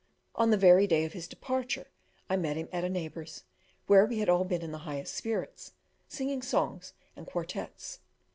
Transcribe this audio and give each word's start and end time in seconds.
On 0.33 0.49
the 0.49 0.57
very 0.57 0.87
day 0.87 1.05
of 1.05 1.13
his 1.13 1.27
departure, 1.27 1.85
I 2.27 2.35
met 2.35 2.57
him 2.57 2.67
at 2.71 2.83
a 2.83 2.89
neighbour's, 2.89 3.43
where 3.85 4.03
we 4.07 4.17
had 4.17 4.29
all 4.29 4.43
been 4.43 4.63
in 4.63 4.71
the 4.71 4.79
highest 4.89 5.13
spirits, 5.13 5.73
singing 6.07 6.41
songs 6.41 6.93
and 7.15 7.27
quartettes. 7.27 7.99